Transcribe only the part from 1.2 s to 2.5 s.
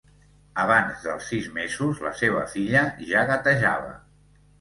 sis mesos la seva